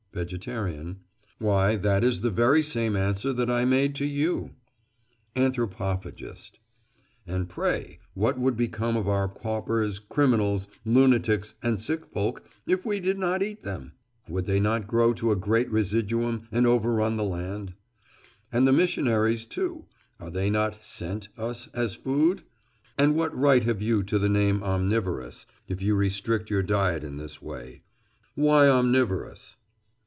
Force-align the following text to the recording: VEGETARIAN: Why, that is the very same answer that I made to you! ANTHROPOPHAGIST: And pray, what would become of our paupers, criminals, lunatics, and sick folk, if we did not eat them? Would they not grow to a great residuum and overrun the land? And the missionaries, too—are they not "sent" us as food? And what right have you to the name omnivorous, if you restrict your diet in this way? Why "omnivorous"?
VEGETARIAN: 0.13 0.99
Why, 1.39 1.77
that 1.77 2.03
is 2.03 2.19
the 2.19 2.29
very 2.31 2.61
same 2.61 2.97
answer 2.97 3.31
that 3.31 3.49
I 3.49 3.63
made 3.63 3.95
to 3.95 4.05
you! 4.05 4.51
ANTHROPOPHAGIST: 5.37 6.59
And 7.25 7.47
pray, 7.47 7.99
what 8.13 8.37
would 8.37 8.57
become 8.57 8.97
of 8.97 9.07
our 9.07 9.29
paupers, 9.29 9.99
criminals, 9.99 10.67
lunatics, 10.83 11.53
and 11.63 11.79
sick 11.79 12.05
folk, 12.07 12.43
if 12.67 12.85
we 12.85 12.99
did 12.99 13.17
not 13.17 13.41
eat 13.41 13.63
them? 13.63 13.93
Would 14.27 14.47
they 14.47 14.59
not 14.59 14.85
grow 14.85 15.13
to 15.13 15.31
a 15.31 15.37
great 15.37 15.71
residuum 15.71 16.45
and 16.51 16.67
overrun 16.67 17.15
the 17.15 17.23
land? 17.23 17.73
And 18.51 18.67
the 18.67 18.73
missionaries, 18.73 19.45
too—are 19.45 20.29
they 20.29 20.49
not 20.49 20.83
"sent" 20.83 21.29
us 21.37 21.67
as 21.67 21.95
food? 21.95 22.43
And 22.97 23.15
what 23.15 23.33
right 23.33 23.63
have 23.63 23.81
you 23.81 24.03
to 24.03 24.19
the 24.19 24.27
name 24.27 24.61
omnivorous, 24.61 25.45
if 25.69 25.81
you 25.81 25.95
restrict 25.95 26.49
your 26.49 26.63
diet 26.63 27.05
in 27.05 27.15
this 27.15 27.41
way? 27.41 27.83
Why 28.35 28.67
"omnivorous"? 28.67 29.55